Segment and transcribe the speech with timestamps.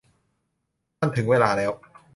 [0.99, 1.71] มันถึงเวลาแล้ว